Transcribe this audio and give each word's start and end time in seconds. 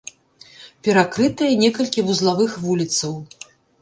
Перакрытыя 0.87 1.59
некалькі 1.65 2.05
вузлавых 2.07 2.51
вуліцаў. 2.67 3.13